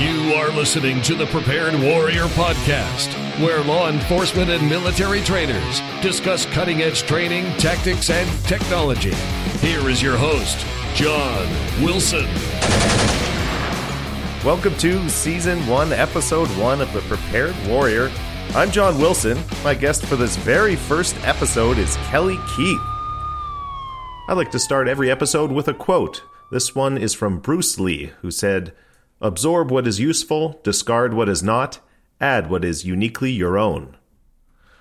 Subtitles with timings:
[0.00, 6.46] You are listening to the Prepared Warrior Podcast, where law enforcement and military trainers discuss
[6.46, 9.12] cutting edge training, tactics, and technology.
[9.58, 11.46] Here is your host, John
[11.84, 12.24] Wilson.
[14.42, 18.10] Welcome to Season 1, Episode 1 of The Prepared Warrior.
[18.54, 19.38] I'm John Wilson.
[19.62, 22.80] My guest for this very first episode is Kelly Keith.
[24.28, 26.22] I like to start every episode with a quote.
[26.48, 28.72] This one is from Bruce Lee, who said,
[29.22, 31.80] Absorb what is useful, discard what is not,
[32.22, 33.98] add what is uniquely your own.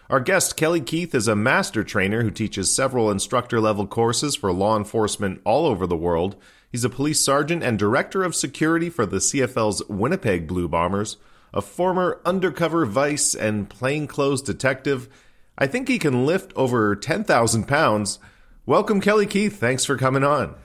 [0.09, 4.53] Our guest, Kelly Keith, is a master trainer who teaches several instructor level courses for
[4.53, 6.37] law enforcement all over the world.
[6.71, 11.17] He's a police sergeant and director of security for the CFL's Winnipeg Blue Bombers,
[11.53, 15.09] a former undercover vice and plainclothes detective.
[15.57, 18.19] I think he can lift over 10,000 pounds.
[18.65, 19.59] Welcome, Kelly Keith.
[19.59, 20.55] Thanks for coming on.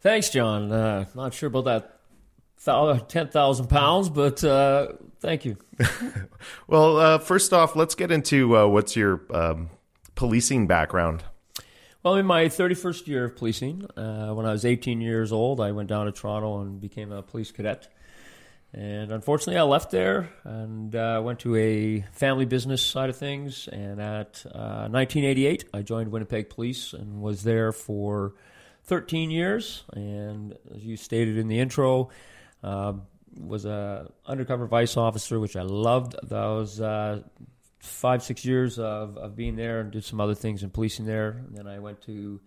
[0.00, 0.70] Thanks, John.
[0.70, 1.99] Uh, not sure about that
[2.64, 4.88] 10,000 pounds, but uh,
[5.20, 5.56] thank you.
[6.66, 9.70] well, uh, first off, let's get into uh, what's your um,
[10.14, 11.24] policing background.
[12.02, 15.72] Well, in my 31st year of policing, uh, when I was 18 years old, I
[15.72, 17.88] went down to Toronto and became a police cadet.
[18.72, 23.68] And unfortunately, I left there and uh, went to a family business side of things.
[23.68, 28.34] And at uh, 1988, I joined Winnipeg Police and was there for
[28.84, 29.84] 13 years.
[29.92, 32.10] And as you stated in the intro,
[32.62, 32.94] uh,
[33.38, 36.16] was a undercover vice officer, which I loved.
[36.22, 37.22] Those uh,
[37.78, 41.30] five six years of, of being there and did some other things in policing there.
[41.30, 42.40] And then I went to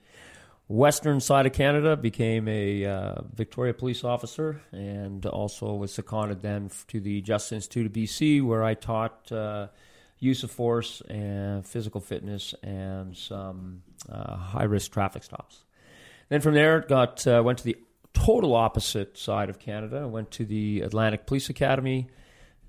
[0.67, 6.69] western side of Canada, became a uh, Victoria police officer, and also was seconded then
[6.87, 9.67] to the Justice Institute of BC, where I taught uh,
[10.19, 15.63] use of force and physical fitness and some uh, high risk traffic stops.
[16.29, 17.77] Then from there, got uh, went to the
[18.13, 20.01] total opposite side of Canada.
[20.03, 22.07] I went to the Atlantic Police Academy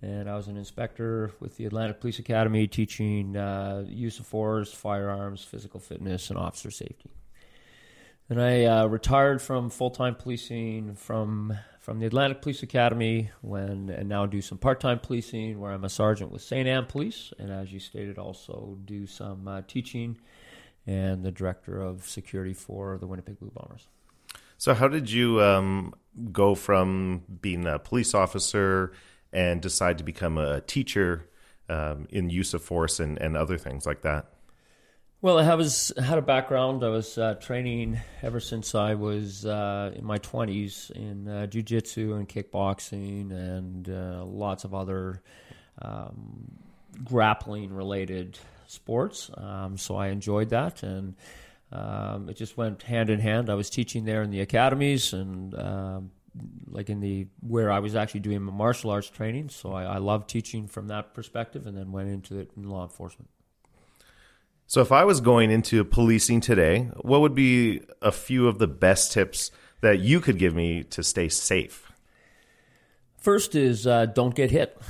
[0.04, 4.72] and I was an inspector with the Atlantic Police Academy teaching uh, use of force,
[4.72, 7.10] firearms, physical fitness, and officer safety.
[8.28, 13.90] And I uh, retired from full time policing from from the Atlantic Police Academy when
[13.90, 16.66] and now do some part time policing where I'm a sergeant with St.
[16.66, 20.18] Anne Police, and as you stated, also do some uh, teaching
[20.86, 23.88] and the director of security for the Winnipeg Blue Bombers.
[24.64, 25.94] So, how did you um,
[26.32, 28.92] go from being a police officer?
[29.34, 31.28] and decide to become a teacher
[31.68, 34.26] um, in use of force and, and other things like that?
[35.20, 36.84] Well, I was had a background.
[36.84, 42.14] I was uh, training ever since I was uh, in my twenties in uh, jujitsu
[42.16, 45.22] and kickboxing and uh, lots of other
[45.80, 46.52] um,
[47.02, 49.30] grappling related sports.
[49.34, 51.16] Um, so I enjoyed that, and
[51.74, 53.50] um, it just went hand in hand.
[53.50, 56.10] I was teaching there in the academies and um,
[56.68, 59.48] like in the where I was actually doing my martial arts training.
[59.48, 62.84] So I, I loved teaching from that perspective, and then went into it in law
[62.84, 63.28] enforcement.
[64.66, 68.66] So if I was going into policing today, what would be a few of the
[68.66, 69.50] best tips
[69.82, 71.92] that you could give me to stay safe?
[73.18, 74.80] First is uh, don't get hit.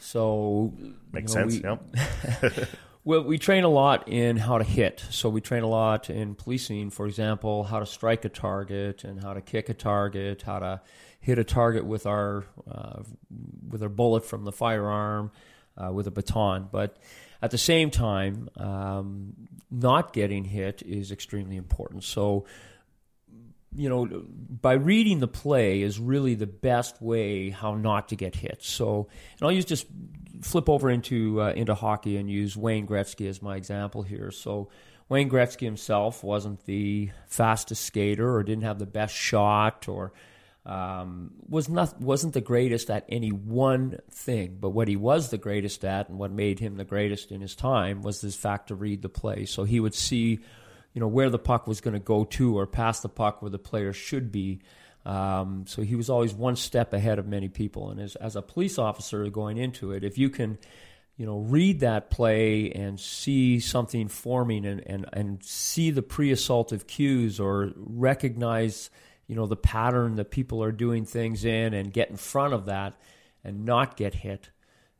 [0.00, 0.74] So
[1.12, 1.62] makes you know, sense.
[1.62, 2.68] We, yep.
[3.04, 5.04] Well, we train a lot in how to hit.
[5.10, 9.20] So we train a lot in policing, for example, how to strike a target and
[9.20, 10.80] how to kick a target, how to
[11.18, 13.02] hit a target with our uh,
[13.68, 15.32] with our bullet from the firearm,
[15.76, 16.68] uh, with a baton.
[16.70, 16.96] But
[17.40, 19.32] at the same time, um,
[19.68, 22.04] not getting hit is extremely important.
[22.04, 22.46] So
[23.74, 28.36] you know, by reading the play is really the best way how not to get
[28.36, 28.62] hit.
[28.62, 29.08] So,
[29.38, 29.86] and I'll use just
[30.42, 34.30] flip over into uh, into hockey and use Wayne Gretzky as my example here.
[34.30, 34.68] So
[35.08, 40.12] Wayne Gretzky himself wasn't the fastest skater or didn't have the best shot or
[40.64, 44.58] um, was not wasn't the greatest at any one thing.
[44.60, 47.54] But what he was the greatest at and what made him the greatest in his
[47.54, 49.44] time was this fact to read the play.
[49.44, 50.40] So he would see,
[50.92, 53.50] you know, where the puck was going to go to or pass the puck where
[53.50, 54.60] the player should be.
[55.04, 57.90] Um, so he was always one step ahead of many people.
[57.90, 60.58] And as, as a police officer going into it, if you can,
[61.16, 66.86] you know, read that play and see something forming and, and, and see the pre-assaultive
[66.86, 68.90] cues or recognize,
[69.26, 72.66] you know, the pattern that people are doing things in and get in front of
[72.66, 72.94] that
[73.44, 74.50] and not get hit,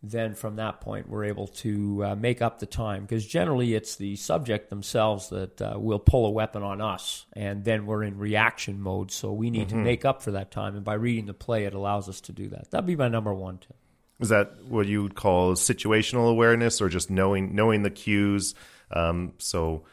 [0.02, 3.02] then from that point we're able to uh, make up the time.
[3.02, 7.64] Because generally it's the subject themselves that uh, will pull a weapon on us and
[7.64, 9.10] then we're in reaction mode.
[9.10, 9.78] So we need mm-hmm.
[9.78, 10.74] to make up for that time.
[10.74, 12.70] And by reading the play it allows us to do that.
[12.70, 13.76] That'd be my number one tip.
[14.20, 18.54] Is that what you would call situational awareness or just knowing knowing the cues?
[18.90, 19.84] Um, so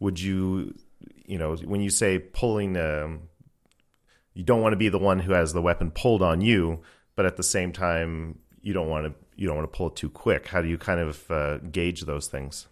[0.00, 0.74] would you
[1.24, 3.28] you know when you say pulling um,
[4.34, 6.82] you don't want to be the one who has the weapon pulled on you
[7.18, 9.96] but at the same time, you don't want to you don't want to pull it
[9.96, 10.48] too quick.
[10.48, 12.66] How do you kind of uh, gauge those things?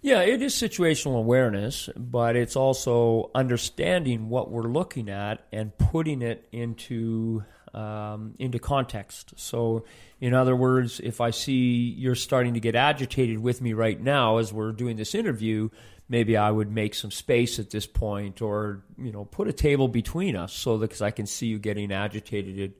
[0.00, 6.22] Yeah, it is situational awareness, but it's also understanding what we're looking at and putting
[6.22, 7.42] it into
[7.74, 9.34] um, into context.
[9.36, 9.84] So,
[10.20, 14.38] in other words, if I see you're starting to get agitated with me right now
[14.38, 15.68] as we're doing this interview,
[16.08, 19.88] maybe I would make some space at this point, or you know, put a table
[19.88, 22.74] between us so that because I can see you getting agitated.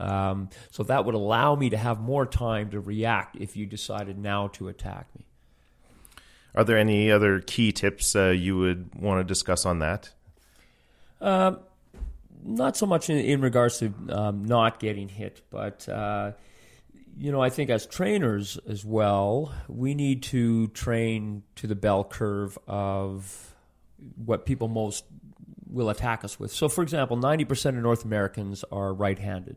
[0.00, 4.18] Um, so that would allow me to have more time to react if you decided
[4.18, 5.26] now to attack me.
[6.54, 10.10] Are there any other key tips uh, you would want to discuss on that?
[11.20, 11.56] Uh,
[12.44, 16.32] not so much in, in regards to um, not getting hit, but uh,
[17.16, 22.04] you know, I think as trainers as well, we need to train to the bell
[22.04, 23.54] curve of
[24.16, 25.04] what people most
[25.68, 26.52] will attack us with.
[26.52, 29.56] So, for example, 90% of North Americans are right handed.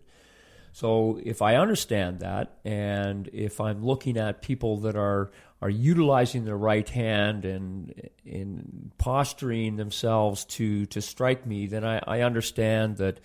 [0.77, 6.45] So, if I understand that, and if I'm looking at people that are are utilizing
[6.45, 12.97] their right hand and in posturing themselves to to strike me, then I, I understand
[12.97, 13.19] that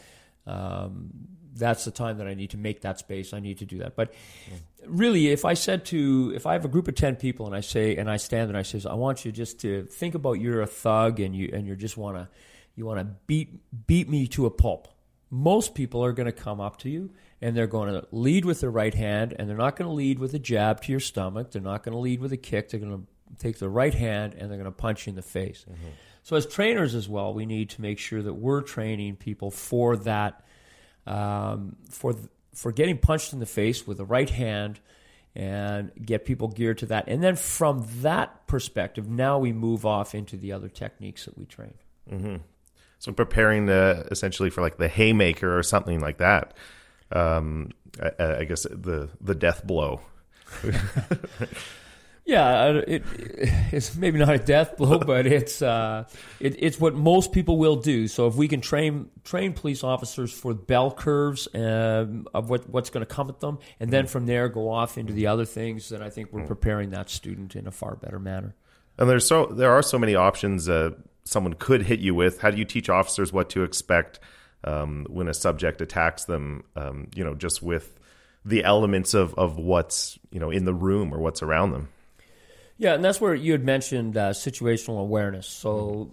[0.46, 1.10] um,
[1.54, 3.34] that's the time that I need to make that space.
[3.34, 3.96] I need to do that.
[3.96, 4.14] But
[4.86, 7.60] really, if I said to if I have a group of ten people and I
[7.60, 10.62] say and I stand and I says I want you just to think about you're
[10.62, 12.28] a thug and you and you just want to
[12.76, 14.88] you want to beat beat me to a pulp.
[15.28, 17.10] Most people are going to come up to you
[17.42, 20.20] and they're going to lead with their right hand, and they're not going to lead
[20.20, 21.50] with a jab to your stomach.
[21.50, 22.70] They're not going to lead with a kick.
[22.70, 23.06] They're going to
[23.38, 25.66] take their right hand and they're going to punch you in the face.
[25.68, 25.88] Mm-hmm.
[26.22, 29.96] So, as trainers as well, we need to make sure that we're training people for
[29.98, 30.44] that,
[31.04, 32.14] um, for
[32.54, 34.78] for getting punched in the face with the right hand,
[35.34, 37.08] and get people geared to that.
[37.08, 41.46] And then from that perspective, now we move off into the other techniques that we
[41.46, 41.74] train.
[42.08, 42.36] Mm-hmm.
[43.00, 46.54] So preparing the, essentially for like the haymaker or something like that
[47.12, 47.70] um,
[48.00, 50.00] I, I, guess the the death blow.
[52.24, 53.02] yeah, it,
[53.72, 56.04] it's maybe not a death blow, but it's uh,
[56.40, 58.08] it, it's what most people will do.
[58.08, 62.90] So if we can train train police officers for bell curves um, of what what's
[62.90, 65.88] going to come at them, and then from there go off into the other things,
[65.90, 68.54] then I think we're preparing that student in a far better manner.
[68.98, 70.90] And there's so there are so many options uh,
[71.24, 72.40] someone could hit you with.
[72.40, 74.20] How do you teach officers what to expect?
[74.64, 77.98] Um, when a subject attacks them, um, you know, just with
[78.44, 81.88] the elements of, of what's, you know, in the room or what's around them.
[82.78, 85.46] Yeah, and that's where you had mentioned uh, situational awareness.
[85.46, 86.10] So,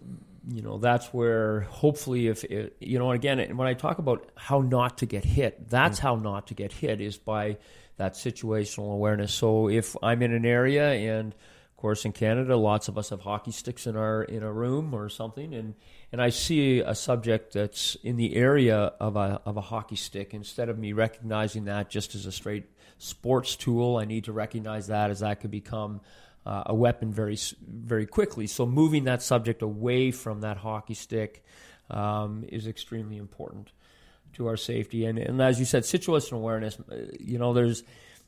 [0.47, 4.61] you know, that's where hopefully, if it, you know, again, when I talk about how
[4.61, 6.07] not to get hit, that's mm-hmm.
[6.07, 7.57] how not to get hit is by
[7.97, 9.33] that situational awareness.
[9.33, 13.21] So, if I'm in an area, and of course, in Canada, lots of us have
[13.21, 15.73] hockey sticks in our in a room or something, and
[16.11, 20.33] and I see a subject that's in the area of a, of a hockey stick,
[20.33, 22.65] instead of me recognizing that just as a straight
[22.97, 26.01] sports tool, I need to recognize that as that could become
[26.45, 28.47] uh, a weapon very, very quickly.
[28.47, 31.43] So moving that subject away from that hockey stick
[31.91, 33.71] um, is extremely important
[34.33, 35.05] to our safety.
[35.05, 37.83] And, and as you said, situational awareness, uh, you know, there's,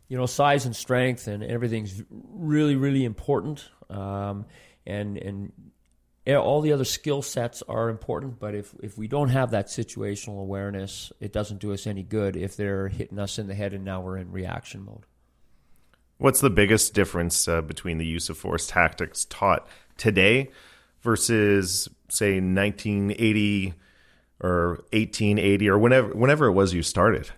[0.08, 3.70] you know, size and strength and everything's really, really important.
[3.90, 4.46] Um,
[4.86, 5.52] and, and
[6.28, 10.40] all the other skill sets are important, but if, if we don't have that situational
[10.42, 13.84] awareness, it doesn't do us any good if they're hitting us in the head and
[13.84, 15.06] now we're in reaction mode.
[16.18, 19.68] What's the biggest difference uh, between the use of force tactics taught
[19.98, 20.52] today
[21.02, 23.74] versus, say, 1980
[24.40, 27.32] or 1880 or whenever whenever it was you started?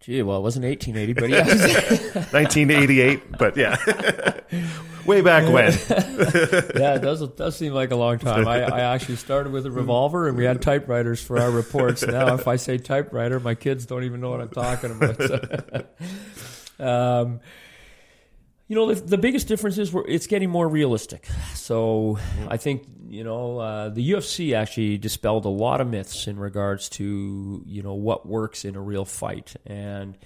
[0.00, 1.44] Gee, well, it wasn't 1880, but yeah.
[2.32, 3.76] 1988, but yeah.
[5.06, 5.72] Way back when.
[6.76, 8.46] yeah, it does, it does seem like a long time.
[8.46, 12.06] I, I, actually started with a revolver and we had typewriters for our reports.
[12.06, 15.86] Now, if I say typewriter, my kids don't even know what I'm talking about.
[16.78, 17.40] um,
[18.68, 21.26] you know, the, the, biggest difference is it's getting more realistic.
[21.54, 22.18] So
[22.48, 26.88] I think, you know, uh, the UFC actually dispelled a lot of myths in regards
[26.90, 29.54] to, you know, what works in a real fight.
[29.66, 30.16] And,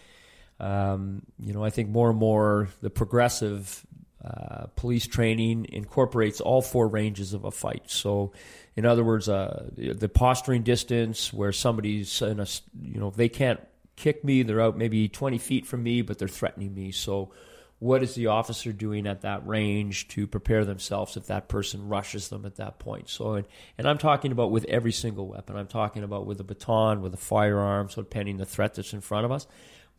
[0.61, 3.85] um, you know, I think more and more the progressive
[4.27, 7.91] uh, police training incorporates all four ranges of a fight.
[7.91, 8.33] So,
[8.75, 12.47] in other words, uh, the posturing distance where somebody's in a,
[12.83, 13.61] you know, they can't
[13.95, 16.93] kick me, they're out maybe 20 feet from me, but they're threatening me.
[16.93, 17.31] So,
[17.79, 22.29] what is the officer doing at that range to prepare themselves if that person rushes
[22.29, 25.67] them at that point so and, and i'm talking about with every single weapon i'm
[25.67, 29.25] talking about with a baton with a firearm so depending the threat that's in front
[29.27, 29.47] of us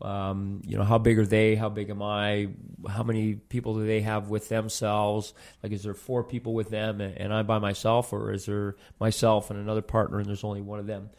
[0.01, 2.48] um, you know how big are they how big am i
[2.88, 7.01] how many people do they have with themselves like is there four people with them
[7.01, 10.62] and, and i'm by myself or is there myself and another partner and there's only
[10.62, 11.10] one of them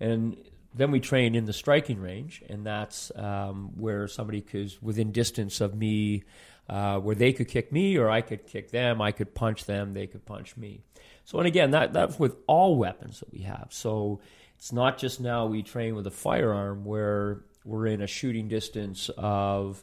[0.00, 0.36] and
[0.74, 5.60] then we train in the striking range, and that's um, where somebody is within distance
[5.60, 6.24] of me,
[6.68, 9.00] uh, where they could kick me or I could kick them.
[9.00, 10.82] I could punch them, they could punch me.
[11.24, 13.68] So, and again, that that's with all weapons that we have.
[13.70, 14.20] So
[14.58, 19.10] it's not just now we train with a firearm where we're in a shooting distance
[19.16, 19.82] of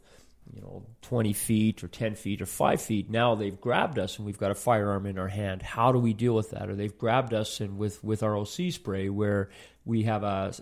[0.54, 3.10] you know 20 feet or 10 feet or 5 feet.
[3.10, 5.62] Now they've grabbed us and we've got a firearm in our hand.
[5.62, 6.70] How do we deal with that?
[6.70, 9.50] Or they've grabbed us and with with our oc spray where
[9.86, 10.54] we have a,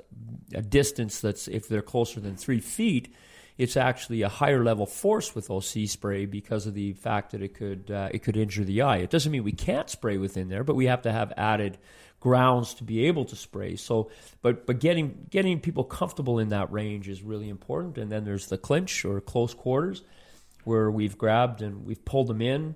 [0.53, 3.13] a distance that's if they're closer than 3 feet
[3.59, 7.53] it's actually a higher level force with OC spray because of the fact that it
[7.53, 8.97] could uh, it could injure the eye.
[8.97, 11.77] It doesn't mean we can't spray within there, but we have to have added
[12.19, 13.75] grounds to be able to spray.
[13.75, 14.09] So,
[14.41, 17.97] but but getting getting people comfortable in that range is really important.
[17.97, 20.03] And then there's the clinch or close quarters,
[20.63, 22.75] where we've grabbed and we've pulled them in,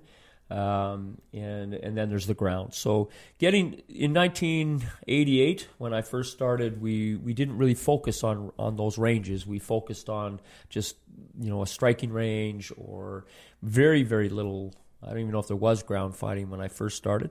[0.50, 2.74] um, and and then there's the ground.
[2.74, 8.76] So, getting in 1988 when I first started, we we didn't really focus on on
[8.76, 9.46] those ranges.
[9.46, 10.96] We focused on just
[11.38, 13.26] you know a striking range or
[13.62, 14.74] very very little.
[15.02, 17.30] I don't even know if there was ground fighting when I first started.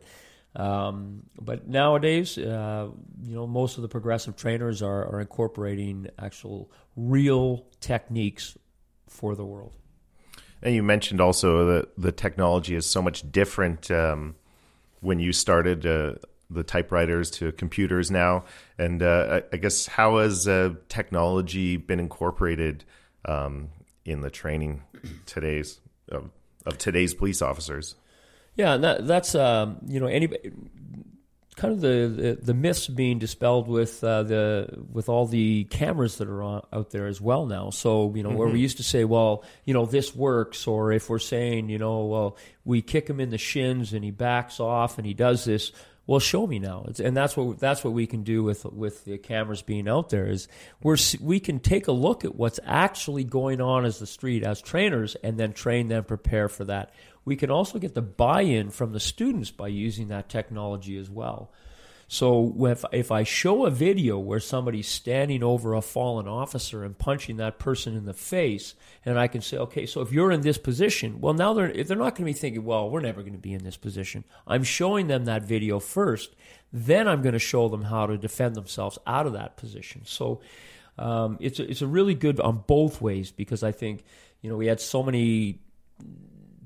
[0.55, 2.89] Um, but nowadays, uh,
[3.23, 8.57] you know, most of the progressive trainers are, are incorporating actual real techniques
[9.07, 9.73] for the world.
[10.61, 14.35] And you mentioned also that the technology is so much different um,
[15.01, 16.13] when you started uh,
[16.49, 18.45] the typewriters to computers now.
[18.77, 22.85] And uh, I guess how has uh, technology been incorporated
[23.25, 23.69] um,
[24.05, 24.83] in the training
[25.25, 25.79] today's
[26.09, 26.29] of,
[26.65, 27.95] of today's police officers?
[28.55, 30.29] Yeah, and that, that's um, you know any
[31.55, 36.17] kind of the, the, the myths being dispelled with uh, the with all the cameras
[36.17, 37.69] that are on, out there as well now.
[37.69, 38.37] So you know mm-hmm.
[38.37, 38.61] where we mm-hmm.
[38.61, 42.37] used to say, well, you know this works, or if we're saying, you know, well,
[42.65, 45.71] we kick him in the shins and he backs off and he does this.
[46.05, 49.05] Well, show me now, it's, and that's what that's what we can do with with
[49.05, 50.25] the cameras being out there.
[50.25, 50.49] Is
[50.81, 54.61] we're we can take a look at what's actually going on as the street as
[54.61, 56.91] trainers, and then train them prepare for that
[57.25, 61.51] we can also get the buy-in from the students by using that technology as well.
[62.13, 66.95] So if, if I show a video where somebody's standing over a fallen officer and
[66.95, 70.41] punching that person in the face, and I can say, okay, so if you're in
[70.41, 73.33] this position, well, now they're they're not going to be thinking, well, we're never going
[73.33, 74.25] to be in this position.
[74.45, 76.35] I'm showing them that video first,
[76.71, 80.03] then I'm going to show them how to defend themselves out of that position.
[80.05, 80.39] So
[80.99, 84.03] um, it's a, it's a really good on both ways because I think
[84.43, 85.61] you know we had so many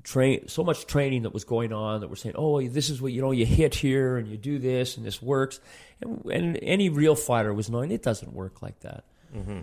[0.08, 3.12] train so much training that was going on that we're saying, oh, this is what
[3.12, 5.60] you know, you hit here and you do this and this works,
[6.00, 9.04] and, and any real fighter was knowing it doesn't work like that.
[9.36, 9.60] Mm-hmm.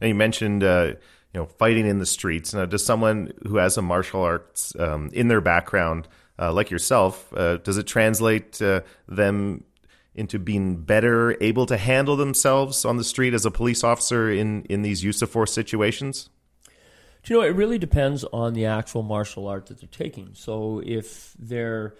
[0.00, 0.62] And you mentioned.
[0.62, 0.94] Uh,
[1.34, 2.54] you know, fighting in the streets.
[2.54, 7.30] Now, does someone who has a martial arts um, in their background, uh, like yourself,
[7.36, 9.64] uh, does it translate uh, them
[10.14, 14.64] into being better able to handle themselves on the street as a police officer in,
[14.64, 16.30] in these use of force situations?
[17.28, 20.30] You know, it really depends on the actual martial art that they're taking.
[20.34, 21.94] So if they're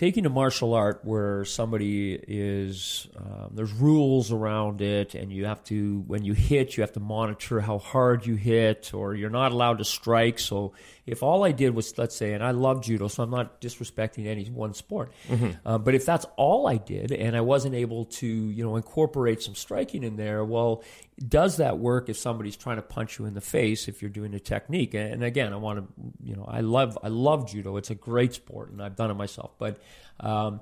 [0.00, 5.62] taking a martial art where somebody is um, there's rules around it and you have
[5.64, 9.52] to when you hit you have to monitor how hard you hit or you're not
[9.52, 10.72] allowed to strike so
[11.04, 14.26] if all i did was let's say and i love judo so i'm not disrespecting
[14.26, 15.50] any one sport mm-hmm.
[15.66, 19.42] uh, but if that's all i did and i wasn't able to you know incorporate
[19.42, 20.82] some striking in there well
[21.26, 24.32] does that work if somebody's trying to punch you in the face if you're doing
[24.34, 25.86] a technique and again i want to
[26.22, 29.14] you know i love i love judo it's a great sport and i've done it
[29.14, 29.78] myself but
[30.20, 30.60] um,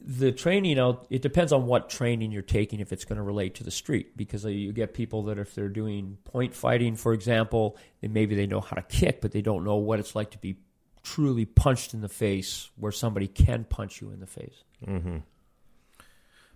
[0.00, 3.22] the training, you know, it depends on what training you're taking if it's going to
[3.22, 4.16] relate to the street.
[4.16, 8.46] Because you get people that if they're doing point fighting, for example, then maybe they
[8.46, 10.56] know how to kick, but they don't know what it's like to be
[11.02, 14.64] truly punched in the face, where somebody can punch you in the face.
[14.86, 15.18] Mm-hmm.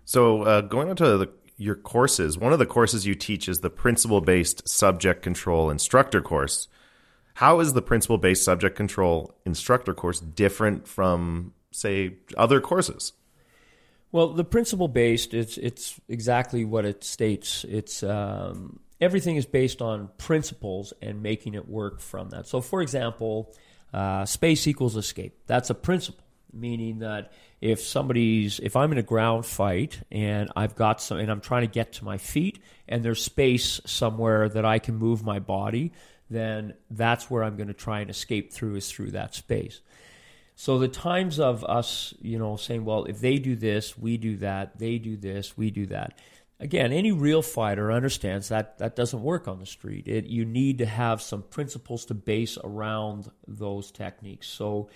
[0.06, 3.60] So, uh, going on to the, your courses, one of the courses you teach is
[3.60, 6.68] the principle based subject control instructor course.
[7.34, 13.12] How is the principle based subject control instructor course different from say other courses?
[14.12, 17.64] Well, the principle based, it's it's exactly what it states.
[17.68, 22.46] It's um, everything is based on principles and making it work from that.
[22.46, 23.52] So, for example,
[23.92, 25.38] uh, space equals escape.
[25.46, 26.23] That's a principle,
[26.54, 31.30] meaning that if somebody's if I'm in a ground fight and I've got some and
[31.30, 32.58] I'm trying to get to my feet
[32.88, 35.92] and there's space somewhere that I can move my body,
[36.30, 39.80] then that's where I'm going to try and escape through is through that space.
[40.56, 44.36] So the times of us, you know, saying, well, if they do this, we do
[44.36, 46.18] that, they do this, we do that.
[46.60, 50.06] Again, any real fighter understands that that doesn't work on the street.
[50.06, 54.46] It, you need to have some principles to base around those techniques.
[54.46, 54.88] So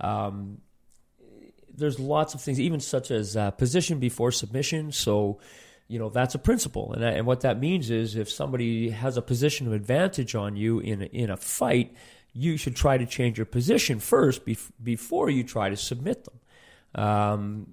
[0.00, 0.58] um,
[1.76, 4.92] there's lots of things, even such as uh, position before submission.
[4.92, 5.40] So
[5.88, 9.22] you know that's a principle, and and what that means is if somebody has a
[9.22, 11.94] position of advantage on you in a, in a fight,
[12.32, 16.38] you should try to change your position first bef- before you try to submit them.
[16.96, 17.66] Um,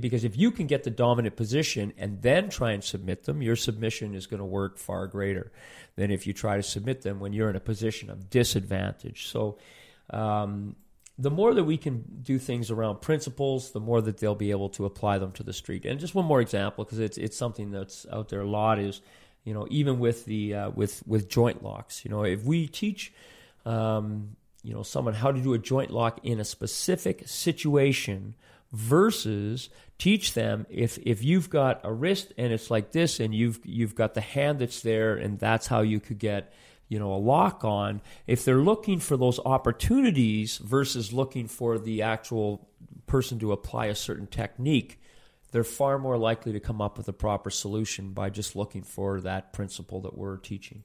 [0.00, 3.54] because if you can get the dominant position and then try and submit them, your
[3.54, 5.52] submission is going to work far greater
[5.96, 9.28] than if you try to submit them when you're in a position of disadvantage.
[9.28, 9.58] So,
[10.10, 10.74] um,
[11.18, 14.68] the more that we can do things around principles, the more that they'll be able
[14.70, 15.84] to apply them to the street.
[15.84, 19.00] And just one more example, because it's it's something that's out there a lot is,
[19.44, 23.12] you know, even with the uh, with with joint locks, you know, if we teach.
[23.66, 28.34] Um, you know, someone how to do a joint lock in a specific situation
[28.72, 29.68] versus
[29.98, 33.94] teach them if if you've got a wrist and it's like this and you've you've
[33.94, 36.52] got the hand that's there and that's how you could get
[36.88, 42.02] you know a lock on if they're looking for those opportunities versus looking for the
[42.02, 42.68] actual
[43.06, 45.00] person to apply a certain technique
[45.52, 49.20] they're far more likely to come up with a proper solution by just looking for
[49.20, 50.82] that principle that we're teaching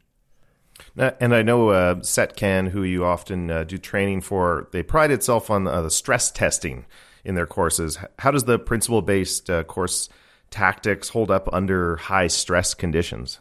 [0.98, 5.50] and I know uh, SETCAN, who you often uh, do training for, they pride itself
[5.50, 6.86] on uh, the stress testing
[7.24, 7.98] in their courses.
[8.20, 10.10] How does the principle based uh, course
[10.50, 13.40] tactics hold up under high stress conditions?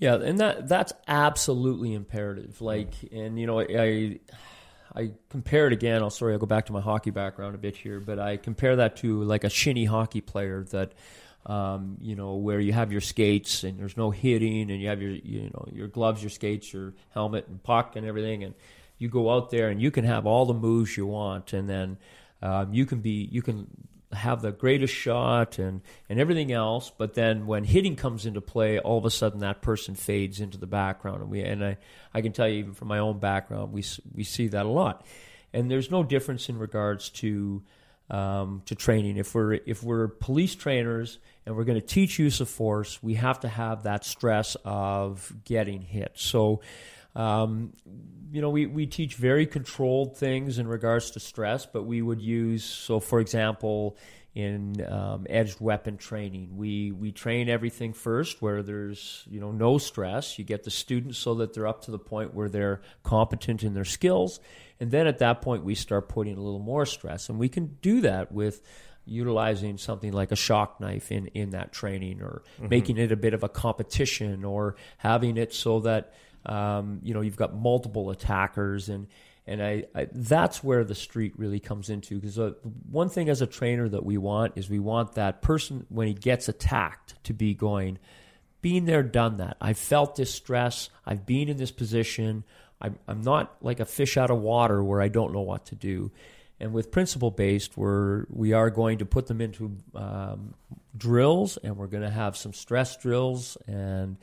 [0.00, 2.60] Yeah, and that that's absolutely imperative.
[2.60, 4.18] Like, and you know, I
[4.96, 6.02] I compare it again.
[6.02, 8.76] I'll sorry, I'll go back to my hockey background a bit here, but I compare
[8.76, 10.92] that to like a shinny hockey player that.
[11.46, 15.00] Um, you know, where you have your skates and there's no hitting, and you have
[15.00, 18.54] your, you know, your gloves, your skates, your helmet, and puck, and everything, and
[18.98, 21.96] you go out there and you can have all the moves you want, and then
[22.42, 23.66] um, you can be you can
[24.12, 28.78] have the greatest shot and, and everything else, but then when hitting comes into play,
[28.78, 31.22] all of a sudden that person fades into the background.
[31.22, 31.78] And we and I,
[32.12, 35.06] I can tell you even from my own background, we we see that a lot.
[35.52, 37.62] And there's no difference in regards to
[38.10, 39.16] um, to training.
[39.16, 43.14] If we're if we're police trainers and we're going to teach use of force, we
[43.14, 46.12] have to have that stress of getting hit.
[46.14, 46.60] So
[47.14, 47.72] um,
[48.32, 52.20] you know, we, we teach very controlled things in regards to stress, but we would
[52.20, 53.96] use, so for example,
[54.32, 59.78] in um, edged weapon training, we, we train everything first where there's, you know, no
[59.78, 60.38] stress.
[60.38, 63.74] You get the students so that they're up to the point where they're competent in
[63.74, 64.38] their skills.
[64.78, 67.28] And then at that point, we start putting a little more stress.
[67.28, 68.62] And we can do that with
[69.04, 72.68] utilizing something like a shock knife in, in that training or mm-hmm.
[72.68, 76.14] making it a bit of a competition or having it so that–
[76.46, 79.06] um, you know, you've got multiple attackers, and
[79.46, 82.52] and I, I that's where the street really comes into because uh,
[82.90, 86.14] one thing as a trainer that we want is we want that person when he
[86.14, 87.98] gets attacked to be going,
[88.62, 89.56] being there, done that.
[89.60, 90.90] I've felt this stress.
[91.06, 92.44] I've been in this position.
[92.80, 95.74] I'm, I'm not like a fish out of water where I don't know what to
[95.74, 96.10] do.
[96.58, 100.54] And with principle based, we're we are going to put them into um,
[100.94, 104.18] drills, and we're going to have some stress drills and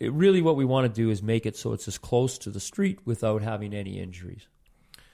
[0.00, 2.50] it really what we want to do is make it so it's as close to
[2.50, 4.46] the street without having any injuries.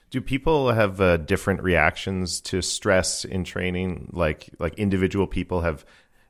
[0.09, 4.09] Do people have uh, different reactions to stress in training?
[4.11, 5.85] Like like individual people have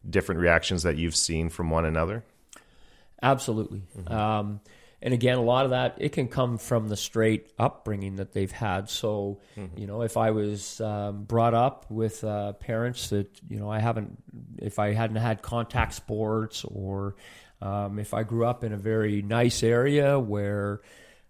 [0.08, 2.24] different reactions that you've seen from one another.
[3.22, 3.84] Absolutely.
[3.98, 4.14] Mm-hmm.
[4.14, 4.62] Um,
[5.04, 8.52] and again, a lot of that it can come from the straight upbringing that they've
[8.52, 8.90] had.
[8.90, 9.80] So, mm-hmm.
[9.80, 13.80] you know, if I was um, brought up with uh, parents that you know I
[13.80, 14.22] haven't,
[14.60, 17.16] if I hadn't had contact sports or
[17.62, 20.82] um, if I grew up in a very nice area where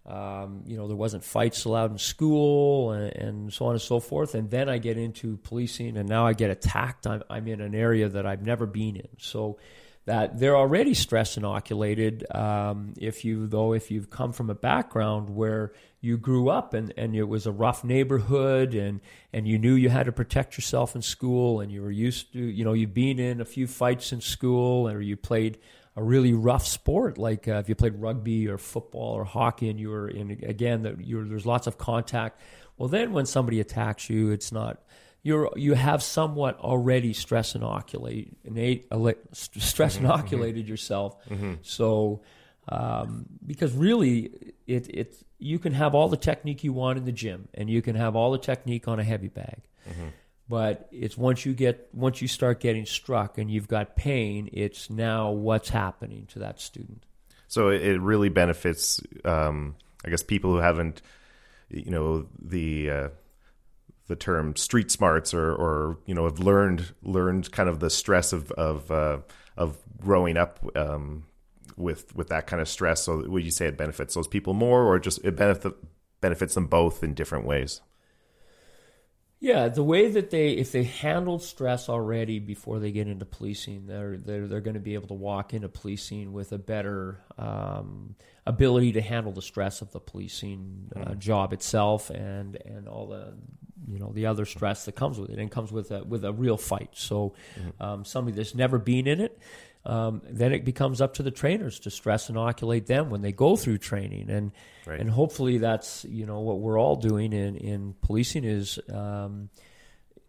[0.06, 4.00] um, you know there wasn't fights allowed in school and, and, so on and so
[4.00, 7.06] forth, and then I get into policing, and now I get attacked.
[7.06, 9.58] I'm, I'm in an area that I've never been in, so
[10.04, 12.26] that they're already stress inoculated.
[12.34, 16.92] Um, if you though, if you've come from a background where you grew up and,
[16.96, 19.00] and it was a rough neighborhood and,
[19.32, 22.40] and you knew you had to protect yourself in school and you were used to,
[22.40, 25.58] you know, you've been in a few fights in school or you played
[25.94, 29.78] a really rough sport, like uh, if you played rugby or football or hockey, and
[29.78, 32.40] you were in again that there's lots of contact.
[32.78, 34.82] Well, then when somebody attacks you, it's not
[35.22, 38.86] you're you have somewhat already stress inoculate innate
[39.32, 40.70] stress mm-hmm, inoculated mm-hmm.
[40.70, 41.16] yourself.
[41.28, 41.54] Mm-hmm.
[41.62, 42.22] So
[42.68, 47.12] um, because really it it you can have all the technique you want in the
[47.12, 49.62] gym, and you can have all the technique on a heavy bag.
[50.52, 54.90] But it's once you get once you start getting struck and you've got pain it's
[54.90, 57.06] now what's happening to that student.
[57.48, 61.00] So it really benefits um, i guess people who haven't
[61.70, 63.08] you know the uh,
[64.08, 68.34] the term street smarts or or you know have learned learned kind of the stress
[68.34, 69.20] of of uh,
[69.56, 71.24] of growing up um,
[71.78, 73.04] with with that kind of stress.
[73.04, 75.72] So would you say it benefits those people more or just it benefit
[76.20, 77.80] benefits them both in different ways
[79.42, 83.88] Yeah, the way that they, if they handled stress already before they get into policing,
[83.88, 88.14] they're they're, they're going to be able to walk into policing with a better um,
[88.46, 91.18] ability to handle the stress of the policing uh, mm-hmm.
[91.18, 93.34] job itself and and all the
[93.88, 96.32] you know the other stress that comes with it and comes with a with a
[96.32, 96.90] real fight.
[96.92, 97.82] So mm-hmm.
[97.82, 99.36] um, somebody that's never been in it
[99.84, 103.56] um, then it becomes up to the trainers to stress inoculate them when they go
[103.56, 104.52] through training, and
[104.86, 105.00] right.
[105.00, 109.48] and hopefully that's you know what we're all doing in in policing is um,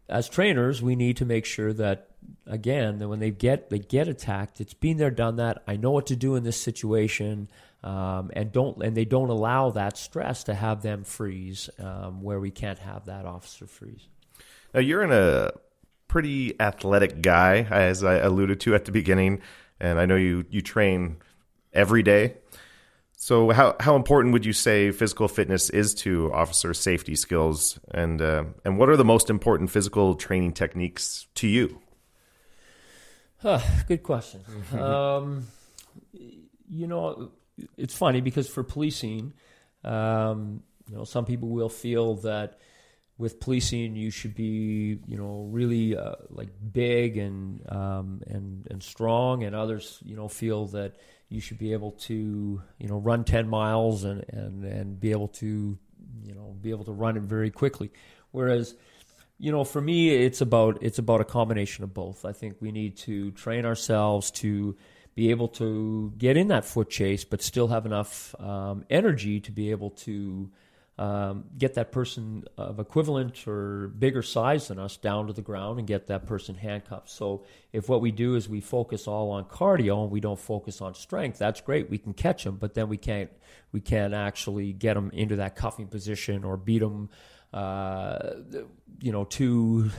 [0.10, 2.10] as trainers we need to make sure that
[2.48, 5.62] again that when they get they get attacked, it's been there, done that.
[5.68, 7.50] I know what to do in this situation.
[7.84, 12.40] Um, and don't and they don't allow that stress to have them freeze um, where
[12.40, 14.08] we can't have that officer freeze.
[14.74, 15.52] Now you're in a
[16.14, 19.42] pretty athletic guy, as I alluded to at the beginning,
[19.80, 21.18] and I know you you train
[21.74, 22.36] every day.
[23.16, 28.22] So, how how important would you say physical fitness is to officer safety skills, and
[28.22, 31.82] uh, and what are the most important physical training techniques to you?
[33.38, 34.42] Huh, good question.
[34.80, 35.48] um,
[36.70, 37.32] you know,
[37.76, 39.34] it's funny because for policing,
[39.84, 42.60] um, you know, some people will feel that
[43.18, 48.82] with policing, you should be, you know, really uh, like big and um, and and
[48.82, 50.96] strong, and others, you know, feel that
[51.30, 55.28] you should be able to, you know, run ten miles and and and be able
[55.28, 55.78] to,
[56.24, 57.92] you know, be able to run it very quickly.
[58.32, 58.76] Whereas,
[59.38, 62.26] you know, for me, it's about it's about a combination of both.
[62.26, 64.76] I think we need to train ourselves to
[65.16, 69.52] be able to get in that foot chase, but still have enough um, energy to
[69.52, 70.50] be able to
[71.00, 75.80] um, get that person of equivalent or bigger size than us down to the ground
[75.80, 77.10] and get that person handcuffed.
[77.10, 80.82] So if what we do is we focus all on cardio and we don't focus
[80.82, 81.90] on strength, that's great.
[81.90, 83.32] We can catch them, but then we can't
[83.72, 87.10] we can't actually get them into that cuffing position or beat them,
[87.54, 88.30] uh,
[89.02, 89.90] you know, to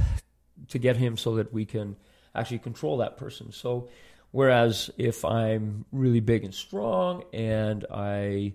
[0.68, 1.96] to get him so that we can
[2.37, 3.50] actually control that person.
[3.50, 3.88] So
[4.30, 8.52] whereas if I'm really big and strong and I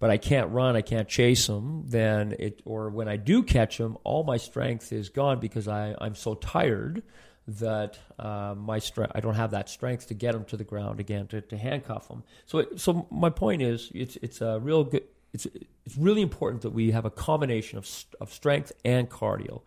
[0.00, 3.78] but I can't run, I can't chase them, then it, or when I do catch
[3.78, 7.02] them, all my strength is gone because I, I'm so tired
[7.46, 11.00] that uh, my strength, I don't have that strength to get them to the ground
[11.00, 12.24] again, to, to handcuff them.
[12.46, 15.46] So, it, so my point is, it's, it's a real good, it's,
[15.84, 17.86] it's really important that we have a combination of,
[18.20, 19.60] of strength and cardio.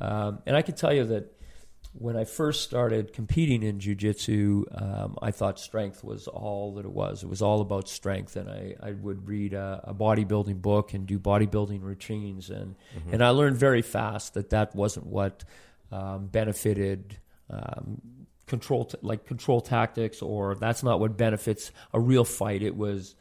[0.00, 1.35] Um, and I can tell you that
[1.98, 6.92] when I first started competing in jiu-jitsu, um, I thought strength was all that it
[6.92, 7.22] was.
[7.22, 11.06] It was all about strength, and I, I would read a, a bodybuilding book and
[11.06, 13.14] do bodybuilding routines, and mm-hmm.
[13.14, 15.44] and I learned very fast that that wasn't what
[15.90, 18.00] um, benefited um,
[18.46, 22.62] control, t- like control tactics, or that's not what benefits a real fight.
[22.62, 23.14] It was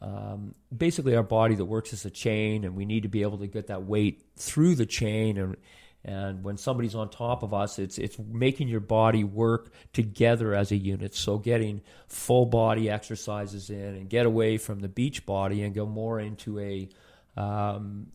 [0.00, 3.38] um, basically our body that works as a chain, and we need to be able
[3.38, 5.56] to get that weight through the chain and
[6.04, 10.72] and when somebody's on top of us, it's it's making your body work together as
[10.72, 11.14] a unit.
[11.14, 15.86] So getting full body exercises in and get away from the beach body and go
[15.86, 16.88] more into a
[17.36, 18.08] um,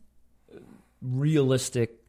[1.01, 2.03] realistic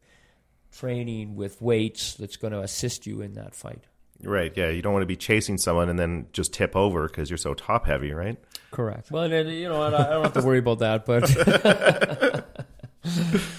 [0.72, 3.84] training with weights that's going to assist you in that fight.
[4.22, 4.52] Right.
[4.56, 4.70] Yeah.
[4.70, 7.54] You don't want to be chasing someone and then just tip over because you're so
[7.54, 8.36] top heavy, right?
[8.72, 9.12] Correct.
[9.12, 12.44] Well, and, you know, I don't have to worry about that, but.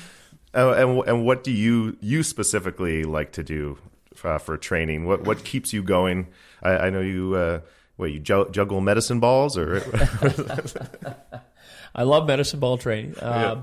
[0.53, 3.77] Uh, and and what do you you specifically like to do
[4.23, 5.05] uh, for training?
[5.05, 6.27] What what keeps you going?
[6.61, 7.35] I, I know you.
[7.35, 7.59] Uh,
[7.99, 9.83] what you juggle medicine balls or?
[11.95, 13.15] I love medicine ball training.
[13.21, 13.61] Um, yeah.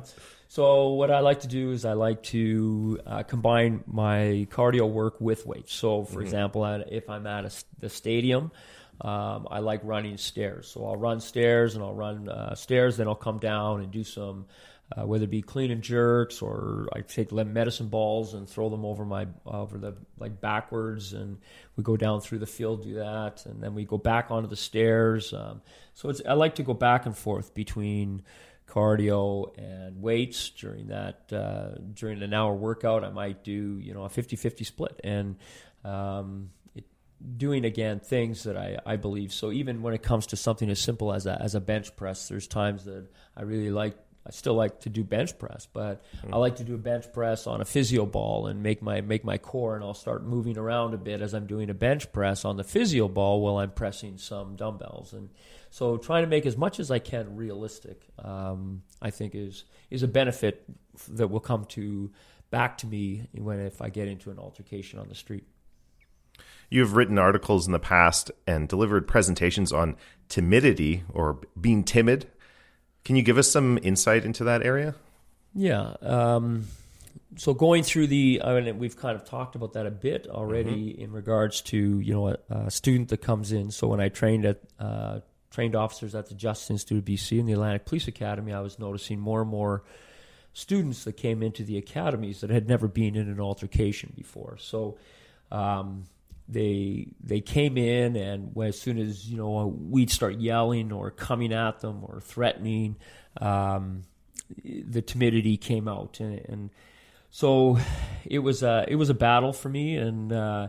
[0.48, 5.20] So what I like to do is I like to uh, combine my cardio work
[5.20, 5.72] with weights.
[5.72, 6.22] So, for mm-hmm.
[6.22, 8.52] example, if I'm at a, the stadium,
[9.00, 10.68] um, I like running stairs.
[10.68, 14.04] So I'll run stairs and I'll run uh, stairs, then I'll come down and do
[14.04, 14.46] some
[14.92, 18.84] uh, whether it be clean and jerks or I take medicine balls and throw them
[18.84, 21.38] over my over the like backwards, and
[21.76, 24.56] we go down through the field, do that, and then we go back onto the
[24.56, 25.32] stairs.
[25.32, 25.60] Um,
[25.94, 28.22] so it's I like to go back and forth between
[28.68, 33.02] cardio and weights during that uh, during an hour workout.
[33.02, 35.36] I might do you know a 50-50 split and.
[35.84, 36.84] Um, it,
[37.36, 40.80] doing again things that I, I believe so even when it comes to something as
[40.80, 43.96] simple as a, as a bench press there's times that I really like
[44.26, 46.34] I still like to do bench press, but mm-hmm.
[46.34, 49.24] I like to do a bench press on a physio ball and make my make
[49.24, 52.44] my core, and I'll start moving around a bit as I'm doing a bench press
[52.44, 55.30] on the physio ball while I'm pressing some dumbbells, and
[55.70, 60.02] so trying to make as much as I can realistic, um, I think is is
[60.02, 60.64] a benefit
[61.10, 62.10] that will come to
[62.50, 65.44] back to me when if I get into an altercation on the street.
[66.68, 69.96] You've written articles in the past and delivered presentations on
[70.28, 72.26] timidity or being timid
[73.06, 74.92] can you give us some insight into that area?
[75.54, 75.94] Yeah.
[76.02, 76.64] Um,
[77.36, 80.90] so going through the, I mean, we've kind of talked about that a bit already
[80.92, 81.02] mm-hmm.
[81.02, 83.70] in regards to you know a, a, student that comes in.
[83.70, 85.20] So when I trained at uh,
[85.52, 88.80] trained officers at the Justice Institute of BC and the Atlantic Police Academy, I was
[88.80, 89.84] noticing more and more
[90.52, 94.56] students that came into the academies that had never been in an altercation before.
[94.58, 94.98] So
[95.52, 96.06] um,
[96.48, 101.52] they they came in, and as soon as you know we'd start yelling or coming
[101.52, 102.96] at them or threatening,
[103.40, 104.02] um,
[104.64, 106.70] the timidity came out, and, and,
[107.30, 107.78] so
[108.24, 110.32] it was a it was a battle for me, and.
[110.32, 110.68] Uh,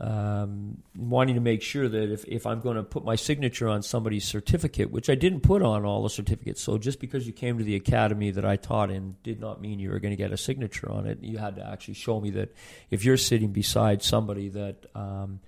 [0.00, 3.82] um, wanting to make sure that if, if I'm going to put my signature on
[3.82, 7.58] somebody's certificate, which I didn't put on all the certificates, so just because you came
[7.58, 10.32] to the academy that I taught in did not mean you were going to get
[10.32, 11.22] a signature on it.
[11.22, 12.54] You had to actually show me that
[12.90, 15.40] if you're sitting beside somebody that um,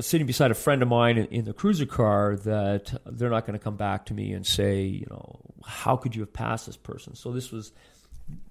[0.00, 3.58] sitting beside a friend of mine in, in, the cruiser car that they're not going
[3.58, 6.76] to come back to me and say, you know, how could you have passed this
[6.76, 7.14] person?
[7.14, 7.72] So this was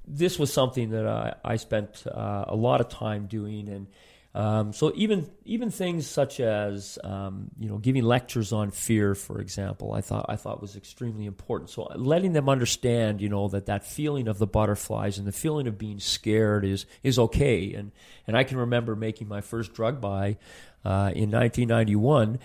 [0.08, 3.88] this was something that I, I spent uh, a lot of time doing and
[4.35, 9.39] um, so even even things such as um, you know giving lectures on fear, for
[9.39, 11.69] example, I thought I thought was extremely important.
[11.69, 15.67] So letting them understand, you know, that that feeling of the butterflies and the feeling
[15.67, 17.73] of being scared is is okay.
[17.75, 17.93] And
[18.27, 20.35] and I can remember making my first drug buy
[20.83, 22.39] uh, in 1991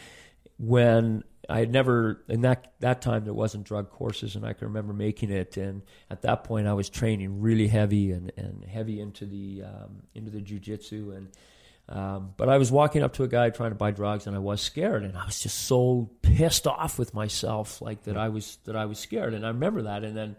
[0.59, 4.68] when I had never in that that time there wasn't drug courses, and I can
[4.68, 5.57] remember making it.
[5.57, 10.03] And at that point, I was training really heavy and, and heavy into the um,
[10.14, 11.31] into the jujitsu and
[11.90, 14.38] um, but I was walking up to a guy trying to buy drugs, and I
[14.38, 18.59] was scared, and I was just so pissed off with myself, like that I was
[18.64, 20.37] that I was scared, and I remember that, and then.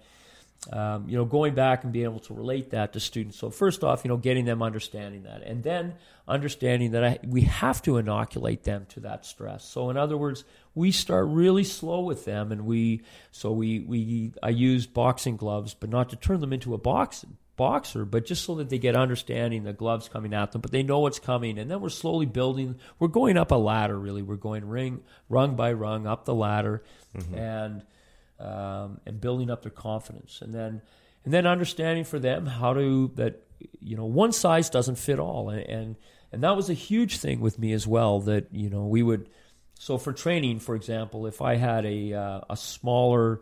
[0.71, 3.35] Um, you know, going back and being able to relate that to students.
[3.39, 5.95] So first off, you know, getting them understanding that, and then
[6.27, 9.65] understanding that I, we have to inoculate them to that stress.
[9.65, 10.43] So in other words,
[10.75, 15.73] we start really slow with them, and we so we we I use boxing gloves,
[15.73, 17.25] but not to turn them into a box
[17.61, 20.81] boxer, but just so that they get understanding the gloves coming at them, but they
[20.81, 21.59] know what's coming.
[21.59, 22.79] And then we're slowly building.
[22.97, 24.23] We're going up a ladder, really.
[24.23, 26.81] We're going ring, rung by rung up the ladder,
[27.15, 27.35] mm-hmm.
[27.35, 27.83] and
[28.39, 30.41] um, and building up their confidence.
[30.41, 30.81] And then
[31.23, 33.43] and then understanding for them how to that
[33.79, 35.95] you know one size doesn't fit all, and and,
[36.31, 38.21] and that was a huge thing with me as well.
[38.21, 39.29] That you know we would.
[39.77, 43.41] So for training, for example, if I had a uh, a smaller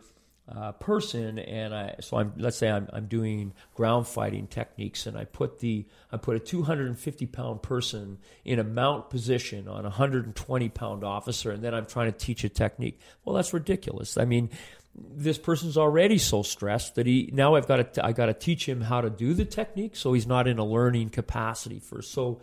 [0.54, 5.16] uh, person, and I so I'm let's say I'm I'm doing ground fighting techniques, and
[5.16, 9.90] I put the I put a 250 pound person in a mount position on a
[9.90, 12.98] 120 pound officer, and then I'm trying to teach a technique.
[13.24, 14.16] Well, that's ridiculous.
[14.16, 14.50] I mean,
[14.94, 18.68] this person's already so stressed that he now I've got to I got to teach
[18.68, 22.10] him how to do the technique, so he's not in a learning capacity first.
[22.10, 22.40] So,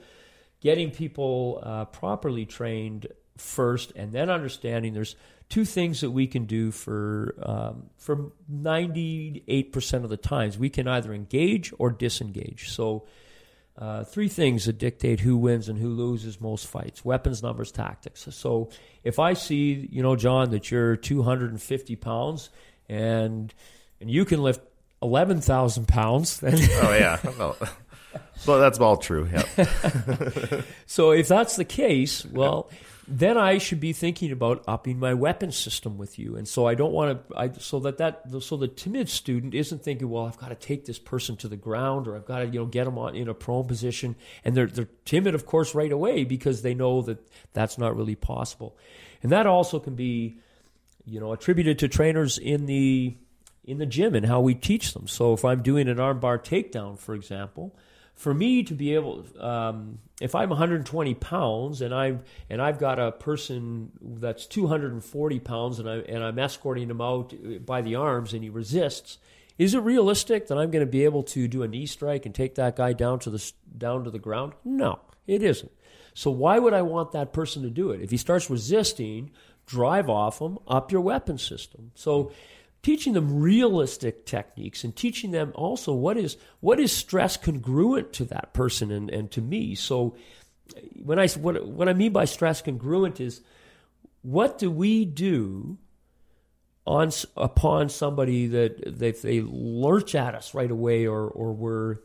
[0.62, 5.15] getting people uh, properly trained first, and then understanding there's
[5.50, 10.58] two things that we can do for um, for 98% of the times.
[10.58, 12.70] We can either engage or disengage.
[12.70, 13.06] So,
[13.78, 18.28] uh, three things that dictate who wins and who loses most fights weapons, numbers, tactics.
[18.32, 18.70] So,
[19.04, 22.50] if I see, you know, John, that you're 250 pounds
[22.90, 23.54] and
[24.00, 24.62] and you can lift
[25.02, 26.56] 11,000 pounds, then.
[26.60, 27.56] oh, yeah.
[28.46, 29.28] Well, that's all true.
[29.32, 30.62] Yeah.
[30.86, 32.70] so if that's the case, well,
[33.10, 36.36] then I should be thinking about upping my weapon system with you.
[36.36, 39.82] And so I don't want to, I, so that that, so the timid student isn't
[39.82, 42.46] thinking, well, I've got to take this person to the ground or I've got to,
[42.48, 44.17] you know, get them on, in a prone position.
[44.43, 48.15] And they're, they're timid, of course, right away because they know that that's not really
[48.15, 48.78] possible.
[49.24, 50.39] And that also can be,
[51.06, 53.15] you know, attributed to trainers in the,
[53.63, 55.08] in the gym and how we teach them.
[55.08, 57.74] So if I'm doing an armbar takedown, for example,
[58.17, 62.99] for me to be able, um, if I'm 120 pounds and I've and I've got
[62.99, 68.34] a person that's 240 pounds and I and I'm escorting him out by the arms
[68.34, 69.19] and he resists,
[69.60, 72.34] is it realistic that I'm going to be able to do a knee strike and
[72.34, 74.53] take that guy down to the down to the ground?
[74.65, 75.71] No, it isn't.
[76.15, 78.01] So why would I want that person to do it?
[78.01, 79.30] If he starts resisting,
[79.67, 81.91] drive off him, up your weapon system.
[81.93, 82.32] So
[82.84, 88.26] teaching them realistic techniques and teaching them also what is what is stress congruent to
[88.26, 89.76] that person and, and to me.
[89.76, 90.16] So
[90.94, 93.42] when I what what I mean by stress congruent is
[94.22, 95.78] what do we do
[96.86, 101.98] on upon somebody that that they lurch at us right away or or we're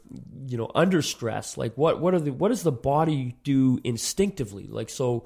[0.48, 4.66] you know under stress like what what are the what does the body do instinctively
[4.66, 5.24] like so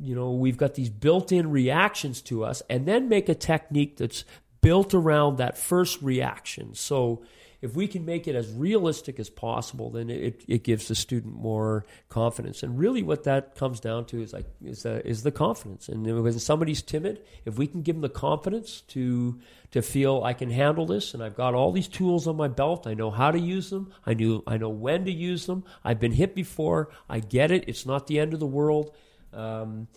[0.00, 4.24] you know we've got these built-in reactions to us and then make a technique that's
[4.60, 6.74] built around that first reaction.
[6.74, 7.22] So
[7.62, 11.34] if we can make it as realistic as possible, then it, it gives the student
[11.34, 12.62] more confidence.
[12.62, 15.88] And really, what that comes down to is like is the, is the confidence.
[15.88, 19.38] And when somebody's timid, if we can give them the confidence to
[19.72, 22.86] to feel I can handle this, and I've got all these tools on my belt,
[22.86, 25.64] I know how to use them, I knew I know when to use them.
[25.84, 27.64] I've been hit before, I get it.
[27.68, 28.94] It's not the end of the world.
[29.34, 29.88] Um,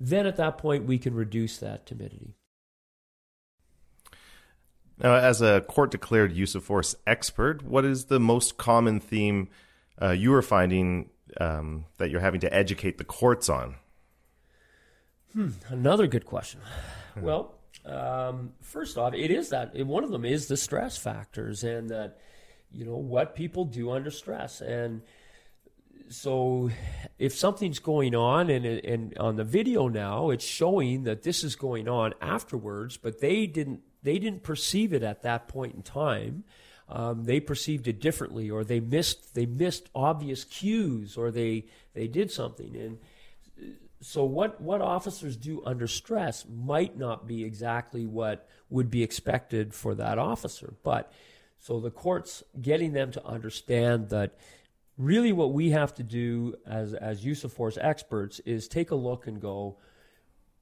[0.00, 2.34] then at that point, we can reduce that timidity.
[4.98, 9.48] Now, as a court declared use of force expert, what is the most common theme
[10.00, 13.76] uh, you are finding um, that you're having to educate the courts on?
[15.32, 16.60] Hmm, another good question.
[17.20, 17.54] Well,
[17.84, 22.18] um, first off, it is that one of them is the stress factors and that
[22.72, 25.02] you know what people do under stress and
[26.08, 26.70] so
[27.18, 31.56] if something's going on and, and on the video now it's showing that this is
[31.56, 36.44] going on afterwards but they didn't they didn't perceive it at that point in time.
[36.88, 42.06] Um, they perceived it differently, or they missed they missed obvious cues, or they they
[42.06, 42.76] did something.
[42.76, 42.98] And
[44.00, 49.74] so, what what officers do under stress might not be exactly what would be expected
[49.74, 50.74] for that officer.
[50.84, 51.12] But
[51.58, 54.38] so the courts getting them to understand that
[54.96, 58.94] really what we have to do as as use of force experts is take a
[58.94, 59.78] look and go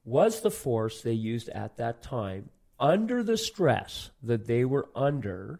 [0.03, 5.59] was the force they used at that time under the stress that they were under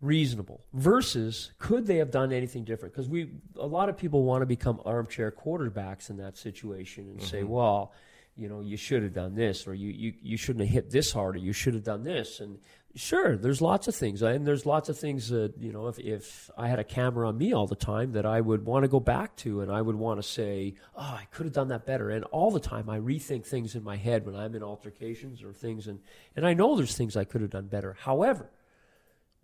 [0.00, 4.40] reasonable versus could they have done anything different because we a lot of people want
[4.40, 7.26] to become armchair quarterbacks in that situation and mm-hmm.
[7.26, 7.92] say well
[8.34, 11.12] you know you should have done this or you, you you shouldn't have hit this
[11.12, 12.58] hard or you should have done this and
[12.96, 15.86] Sure, there's lots of things, and there's lots of things that you know.
[15.86, 18.82] If if I had a camera on me all the time, that I would want
[18.82, 21.68] to go back to, and I would want to say, "Oh, I could have done
[21.68, 24.64] that better." And all the time, I rethink things in my head when I'm in
[24.64, 26.00] altercations or things, and
[26.34, 27.92] and I know there's things I could have done better.
[27.92, 28.50] However,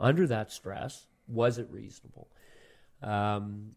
[0.00, 2.26] under that stress, was it reasonable?
[3.00, 3.76] Um,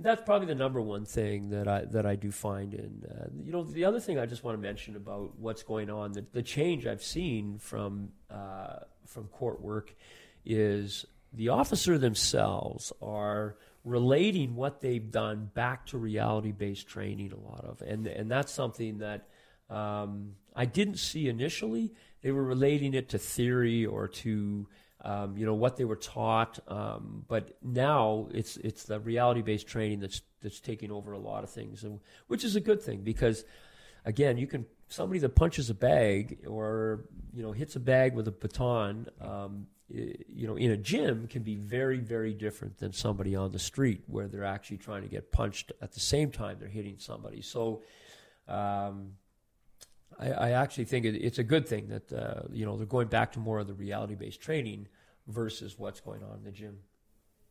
[0.00, 3.28] and that's probably the number one thing that I that I do find in uh,
[3.44, 6.24] you know the other thing I just want to mention about what's going on the,
[6.32, 9.94] the change I've seen from uh, from court work
[10.44, 17.38] is the officer themselves are relating what they've done back to reality based training a
[17.38, 17.82] lot of.
[17.82, 19.28] And and that's something that
[19.68, 21.92] um, I didn't see initially.
[22.22, 24.66] They were relating it to theory or to
[25.02, 26.58] um, you know what they were taught.
[26.68, 31.44] Um, but now it's it's the reality based training that's that's taking over a lot
[31.44, 33.44] of things, and, which is a good thing because
[34.04, 38.28] again, you can somebody that punches a bag or you know hits a bag with
[38.28, 39.06] a baton.
[39.20, 43.58] Um, you know, in a gym can be very, very different than somebody on the
[43.58, 47.42] street where they're actually trying to get punched at the same time they're hitting somebody.
[47.42, 47.82] So,
[48.46, 49.14] um,
[50.18, 53.08] I, I actually think it, it's a good thing that uh, you know they're going
[53.08, 54.88] back to more of the reality based training
[55.26, 56.78] versus what's going on in the gym.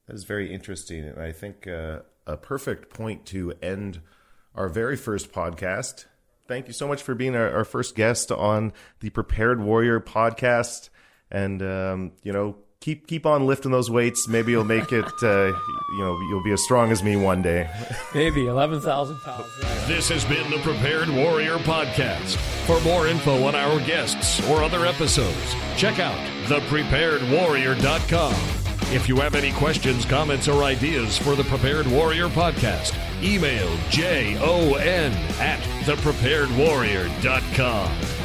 [0.08, 4.02] That is very interesting, and I think uh, a perfect point to end
[4.56, 6.06] our very first podcast.
[6.48, 10.90] Thank you so much for being our, our first guest on the Prepared Warrior podcast,
[11.30, 14.28] and um, you know keep keep on lifting those weights.
[14.28, 15.06] Maybe you'll make it.
[15.22, 15.54] Uh,
[15.92, 17.70] you know, you'll be as strong as me one day.
[18.14, 19.48] Maybe eleven thousand pounds.
[19.88, 22.36] This has been the Prepared Warrior podcast.
[22.66, 28.34] For more info on our guests or other episodes, check out thepreparedwarrior.com.
[28.92, 35.14] If you have any questions, comments, or ideas for the Prepared Warrior podcast, email jon
[35.40, 38.19] at thepreparedwarrior.com.